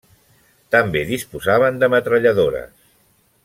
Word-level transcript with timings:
També 0.75 1.03
disposaven 1.11 1.77
de 1.83 1.91
metralladores. 1.97 2.75